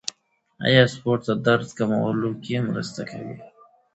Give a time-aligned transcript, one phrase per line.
[0.65, 3.35] آیا سپورت د درد کمولو کې مرسته کوي؟